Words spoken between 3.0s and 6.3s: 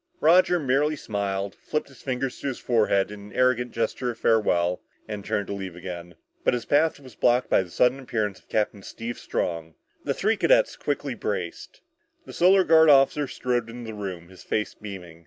in an arrogant gesture of farewell and turned to leave again.